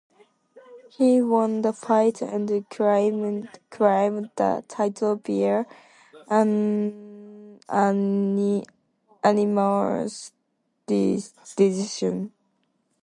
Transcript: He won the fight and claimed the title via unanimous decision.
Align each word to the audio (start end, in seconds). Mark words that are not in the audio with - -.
He 0.89 1.21
won 1.21 1.61
the 1.61 1.71
fight 1.73 2.23
and 2.23 2.67
claimed 2.69 3.49
the 3.69 4.63
title 4.67 5.15
via 5.17 5.67
unanimous 9.29 10.31
decision. 10.87 12.31